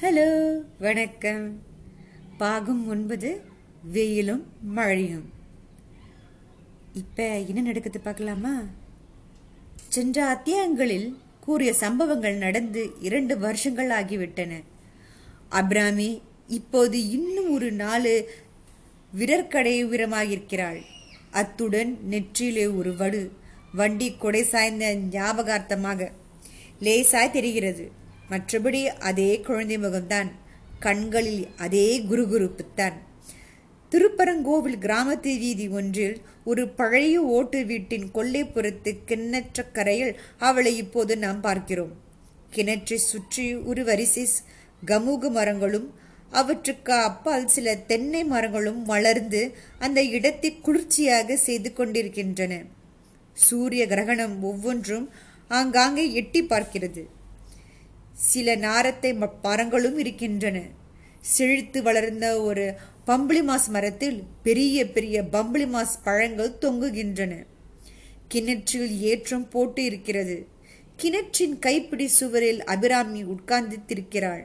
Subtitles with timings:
[0.00, 1.60] Hello வணக்கம்.
[2.38, 3.40] பாகம் ஒன்பது
[3.92, 5.32] வெயிலும் மழையும்.
[6.92, 8.52] இப்போ என்ன நடக்குது பார்க்கலாமா?
[9.88, 14.62] சென்ற அத்தியாயங்களில் கூறிய சம்பவங்கள் நடந்து இரண்டு வருஷங்கள் ஆகிவிட்டன.
[15.50, 18.30] அப்ராமி இப்போது இன்னும் ஒரு நாலு
[19.18, 20.80] விரற்கடை உயரமாகியிருக்கிறாள்
[21.30, 23.30] அத்துடன் நெற்றியிலே ஒரு வடு
[23.72, 26.10] வண்டி கொடை சாய்ந்த ஞாபகார்த்தமாக
[26.80, 28.04] லேசாய் தெரிகிறது.
[28.30, 28.80] மற்றபடி
[29.10, 30.30] அதே குழந்தை முகம்தான்.
[30.84, 32.96] கண்களில் அதே குருகுருப்புத்தான்
[33.92, 41.92] திருப்பரங்கோவில் கிராமத்து வீதி ஒன்றில் ஒரு பழைய ஓட்டு வீட்டின் கொல்லைப்புறத்து கிணற்ற கரையில் அவளை இப்போது நாம் பார்க்கிறோம்.
[42.56, 44.24] கிணற்றை சுற்றி ஒரு வரிசை
[44.86, 45.88] கமுக மரங்களும்
[46.30, 49.42] அவற்றுக்கு அப்பால் சில தென்னை மரங்களும் வளர்ந்து
[49.78, 52.54] அந்த இடத்தை குளிர்ச்சியாக செய்து கொண்டிருக்கின்றன.
[53.46, 55.06] சூரிய கிரகணம் ஒவ்வொன்றும்
[55.50, 57.04] ஆங்காங்கே எட்டி பார்க்கிறது.
[58.16, 60.62] சில நாரத்தை மரங்களும் இருக்கின்றன.
[61.20, 62.74] செழித்து வளர்ந்த ஒரு
[63.06, 67.46] பம்பளிமாஸ் மரத்தில் பெரிய பெரிய பம்பளிமாஸ் பழங்கள் தொங்குகின்றன.
[68.28, 70.46] கிணற்றில் ஏற்றம் போட்டு இருக்கிறது.
[70.96, 74.44] கிணற்றின் கைப்பிடி சுவரில் அபிராமி உட்கார்ந்திருக்கிறாள்.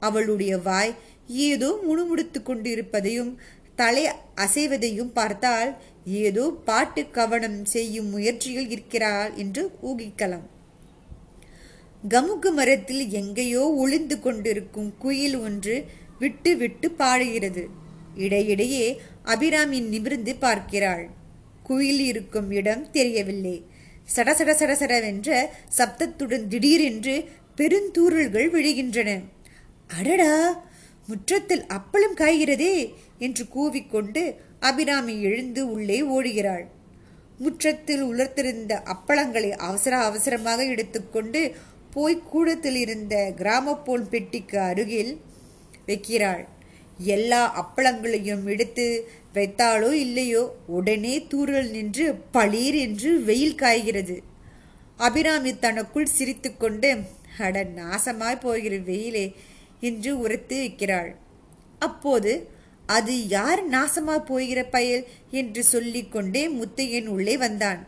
[0.00, 0.94] அவளுடைய வாய்
[1.26, 3.38] ஏதோ முணுமுடுத்து கொண்டிருப்பதையும்
[3.74, 10.46] தலை அசைவதையும் பார்த்தால் ஏதோ பாட்டு கவனம் செய்யும் முயற்சியில் இருக்கிறாள் என்று ஊகிக்கலாம்.
[12.06, 15.76] கமுகு மரத்தில் எங்கேயோ ஒளிந்து கொண்டிருக்கும் குயில் ஒன்று
[16.18, 17.62] விட்டு விட்டு பாடுகிறது
[18.16, 18.84] இடையிடையே
[19.24, 21.04] அபிராமி நிமிர்ந்து பார்க்கிறாள்.
[21.62, 23.56] குயில் இருக்கும் இடம் தெரியவில்லை.
[24.08, 25.30] சடசட சடசடவென்ற
[25.78, 27.14] சப்தத்துடன் திடீரென்று
[27.58, 29.10] பெருந்தூரல்கள் விழுகின்றன.
[29.90, 30.32] அடடா!
[31.08, 32.74] முற்றத்தில் அப்பளம் காய்கிறதே!
[33.18, 34.22] என்று கூவிக்கொண்டு
[34.60, 36.64] அபிராமி எழுந்து உள்ளே ஓடுகிறாள்.
[37.38, 41.40] முற்றத்தில் உலர்த்திருந்த அப்பளங்களை அவசர அவசரமாக எடுத்துக்கொண்டு
[41.96, 45.20] போய் கூடத்தில் இருந்த கிராமப்போன் பெட்டிக்கு அருகில்
[45.86, 46.44] வைக்கிறாள்.
[46.98, 48.86] எல்லா அப்பளங்களையும் எடுத்து
[49.34, 54.16] வைத்தாலோ இல்லையோ உடனே தூரல் நின்று பளீர் என்று வெயில் காய்கிறது.
[54.96, 56.90] அபிராமி தனக்குள் சிரித்துக்கொண்டு
[57.38, 59.26] அட நாசமாய் போகிற வெயிலே
[59.80, 61.10] என்று உரைத்து வைக்கிறாள்.
[61.78, 62.32] அப்போது
[62.86, 65.04] அது யார் நாசமாக போகிற பயல்?
[65.30, 67.80] என்று சொல்லிக்கொண்டே முத்தையன் உள்ளே வந்தான்.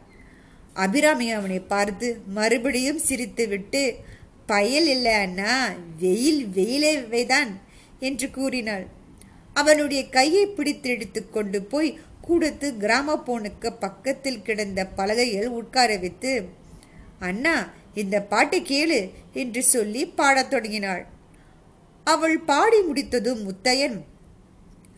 [0.83, 3.83] அபிராமி அவனை பார்த்து மறுபடியும் சிரித்துவிட்டு
[4.53, 5.55] பயல் இல்லை அண்ணா
[6.01, 7.51] வெயில் வெயிலேதான்
[8.09, 8.85] என்று கூறினாள்.
[9.55, 11.91] அவனுடைய கையை பிடித்து எடுத்து கொண்டு போய்
[12.27, 16.33] கூடத்து கிராமபோனுக்கு பக்கத்தில் கிடந்த பலகையில் உட்கார வைத்து
[17.29, 17.55] அண்ணா
[18.01, 18.99] இந்த பாட்டை கேளு
[19.33, 21.05] என்று சொல்லி பாடத் தொடங்கினாள்.
[22.07, 23.97] அவள் பாடி முடித்ததும் முத்தையன்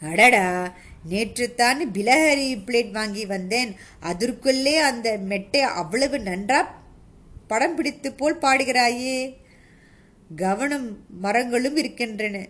[0.02, 0.46] அடடா
[1.08, 3.76] நேற்றுத்தான் பிலஹரி பிளேட் வாங்கி வந்தேன்.
[4.00, 6.66] அதற்குள்ளே அந்த மெட்டை அவ்வளவு நன்றா
[7.48, 9.36] படம் பிடித்து போல் பாடுகிறாயே.
[10.36, 12.46] கவனம் மரங்களும் இருக்கின்றன.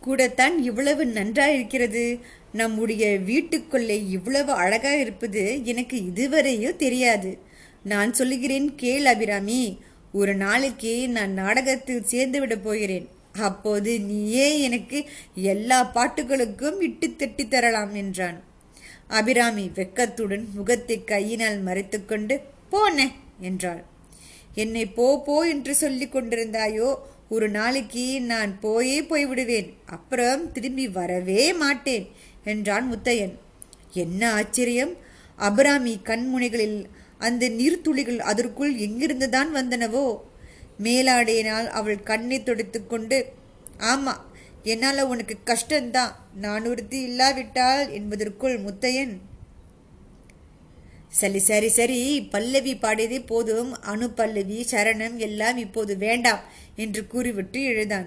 [0.00, 2.18] கூடத்தான் இவ்வளவு நன்றாக இருக்கிறது.
[2.52, 7.38] நம்முடைய வீட்டுக்குள்ளே இவ்வளவு அழகாக இருப்பது எனக்கு இதுவரையும் தெரியாது.
[7.82, 9.82] நான் சொல்லுகிறேன் கேள் அபிராமி.
[10.12, 13.18] ஒரு நாளைக்கு நான் நாடகத்தில் சேர்ந்து விட போகிறேன்.
[13.34, 14.98] அப்போது நீயே எனக்கு
[15.52, 18.38] எல்லா பாட்டுகளுக்கும் இட்டு தட்டி தரலாம் என்றான்.
[19.10, 22.34] அபிராமி வெக்கத்துடன் முகத்தை கையினால் மறைத்துக்கொண்டு
[22.68, 22.96] போன
[23.40, 23.82] என்றாள்.
[24.54, 26.88] என்னை போ போ என்று சொல்லி கொண்டிருந்தாயோ
[27.28, 32.06] ஒரு நாளைக்கு நான் போயே போய்விடுவேன் அப்புறம் திரும்பி வரவே மாட்டேன்
[32.44, 33.34] என்றான் முத்தையன்.
[33.94, 34.92] என்ன ஆச்சரியம்!
[35.38, 36.78] அபிராமி கண்முனைகளில்
[37.20, 40.04] அந்த நீர்த்துளிகள் அதற்குள் எங்கிருந்துதான் வந்தனவோ?
[40.82, 43.32] மேலாடையினால் அவள் கண்ணை தொடுத்து கொண்டு
[43.78, 44.14] ஆமா
[44.62, 46.12] என்னால் உனக்கு கஷ்டம்தான்.
[46.34, 49.16] நான் உறுதி இல்லாவிட்டால் என்பதற்குள் முத்தையன்.
[51.08, 52.22] சரி சரி சரி.
[52.22, 53.80] பல்லவி பாடியதே போதும்.
[53.80, 56.40] அணு பல்லவி சரணம் எல்லாம் இப்போது வேண்டாம்
[56.76, 58.06] என்று கூறிவிட்டு எழுதான்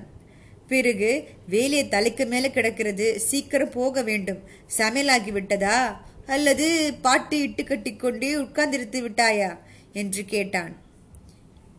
[0.68, 3.20] பிறகு வேலையை தலைக்கு மேலே கிடக்கிறது.
[3.20, 4.40] சீக்கிரம் போக வேண்டும்.
[4.78, 5.96] சமையலாகிவிட்டதா?
[6.26, 9.58] அல்லது பாட்டு இட்டு கட்டிக்கொண்டே உட்கார்ந்திருத்து விட்டாயா?
[9.94, 10.82] என்று கேட்டான்.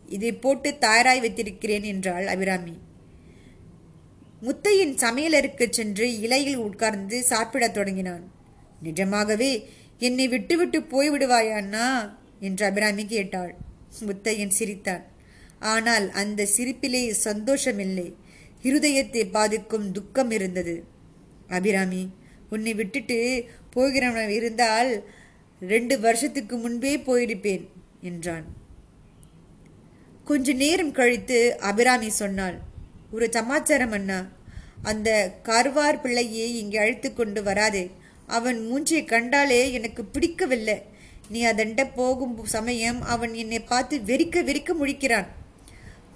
[0.07, 2.77] இதை போட்டு தயாராய் வைத்திருக்கிறேன் என்றாள் அபிராமி.
[4.41, 8.31] முத்தையின் சமையலருக்கு சென்று இலையில் உட்கார்ந்து சாப்பிடத் தொடங்கினான்.
[8.81, 9.69] நிஜமாகவே
[9.99, 12.17] என்னை விட்டுவிட்டு போய்விடுவாயா அண்ணா?
[12.39, 13.55] என்று அபிராமி கேட்டாள்.
[13.99, 15.05] முத்தையன் சிரித்தான்.
[15.59, 18.13] ஆனால் அந்த சிரிப்பிலே சந்தோஷமில்லை.
[18.63, 20.83] இருதயத்தை பாதிக்கும் துக்கம் இருந்தது.
[21.47, 22.09] அபிராமி
[22.49, 25.03] உன்னை விட்டுட்டு போகிறவன் இருந்தால்
[25.59, 27.67] ரெண்டு வருஷத்துக்கு முன்பே போயிருப்பேன்
[28.01, 28.63] என்றான்.
[30.25, 32.57] கொஞ்ச நேரம் கழித்து அபிராமி சொன்னாள்
[33.11, 34.27] ஒரு சமாச்சாரம் அண்ணா.
[34.81, 37.91] அந்த கருவார் பிள்ளையை இங்கே அழைத்து கொண்டு வராதே.
[38.27, 40.81] அவன் மூஞ்சியை கண்டாலே எனக்கு பிடிக்கவில்லை.
[41.29, 45.27] நீ அதண்ட போகும் சமயம் அவன் என்னை பார்த்து வெறிக்க வெறிக்க முழிக்கிறான்.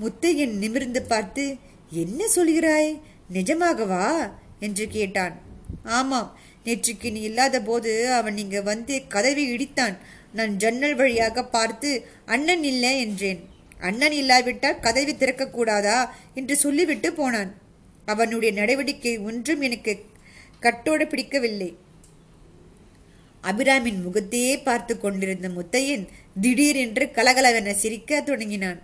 [0.02, 1.58] முத்தையன் நிமிர்ந்து பார்த்து
[1.92, 3.00] என்ன சொல்கிறாய்?
[3.34, 4.32] நிஜமாகவா?
[4.60, 5.42] என்று கேட்டான்.
[5.84, 6.38] ஆமாம்.
[6.66, 9.98] நேற்றுக்கு நீ இல்லாத போது அவன் இங்கே வந்து கதவை இடித்தான்.
[10.34, 13.58] நான் ஜன்னல் வழியாக பார்த்து அண்ணன் இல்லை என்றேன்.
[13.80, 16.10] அண்ணன் இல்லாவிட்டால் கதவை திறக்கக்கூடாதா?
[16.34, 17.58] என்று சொல்லிவிட்டு போனான்.
[18.06, 20.06] அவனுடைய நடவடிக்கை ஒன்றும் எனக்கு
[20.60, 21.78] கட்டோடு பிடிக்கவில்லை.
[23.44, 26.08] அபிராமின் முகத்தையே பார்த்து கொண்டிருந்த முத்தையன்
[26.42, 28.80] திடீரென்று கலகலவென சிரிக்க தொடங்கினான்.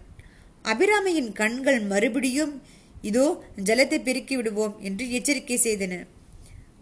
[0.63, 2.61] அபிராமியின் கண்கள் மறுபடியும்
[3.01, 5.93] இதோ ஜலத்தை பெருக்கி விடுவோம் என்று எச்சரிக்கை செய்தன.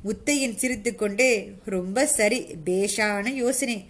[0.05, 1.31] முத்தையன் சிரித்துக்கொண்டே
[1.65, 3.87] ரொம்ப சரி பேஷான யோசனை.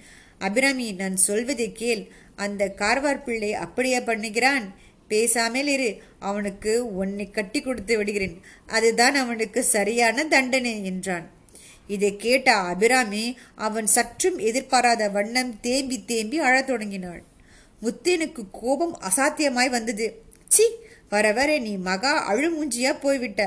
[0.47, 2.03] அபிராமி நான் சொல்வதை கேள்.
[2.35, 4.65] அந்த கார்வார் பிள்ளை அப்படியே பண்ணுகிறான்.
[5.07, 5.89] பேசாமல் இரு.
[6.19, 8.35] அவனுக்கு உன்னை கட்டி கொடுத்து விடுகிறேன்.
[8.67, 11.25] அதுதான் அவனுக்கு சரியான தண்டனை என்றான்.
[11.87, 13.23] இதை கேட்ட அபிராமி
[13.55, 17.21] அவன் சற்றும் எதிர்பாராத வண்ணம் தேம்பி தேம்பி அழத் தொடங்கினாள்.
[17.81, 20.07] முத்தேனுக்கு கோபம் அசாத்தியமாய் வந்தது.
[20.47, 20.65] சி
[21.09, 23.41] வர வர நீ மகா அழுமூஞ்சியா போய்விட்ட.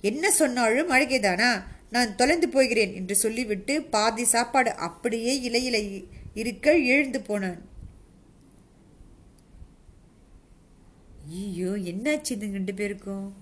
[0.00, 1.50] என்ன சொன்னாலும் அழுகைதானா?
[1.90, 5.76] நான் தொலைந்து போகிறேன் என்று சொல்லிவிட்டு பாதி சாப்பாடு அப்படியே இலையில
[6.34, 7.60] இருக்க எழுந்து போனான்.
[11.28, 13.34] ஐயோ என்னாச்சு இது ரெண்டு பேருக்கும்?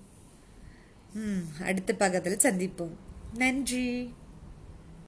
[1.15, 2.95] ம் அடுத்த பக்கத்தில் சந்திப்போம்.
[3.35, 4.15] நன்றி.